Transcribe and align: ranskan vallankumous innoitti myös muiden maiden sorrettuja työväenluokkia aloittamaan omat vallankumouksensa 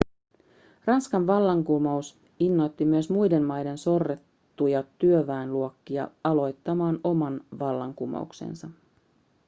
ranskan 0.85 1.27
vallankumous 1.27 2.17
innoitti 2.39 2.85
myös 2.85 3.09
muiden 3.09 3.43
maiden 3.43 3.77
sorrettuja 3.77 4.83
työväenluokkia 4.99 6.09
aloittamaan 6.23 6.99
omat 7.03 7.33
vallankumouksensa 7.59 8.69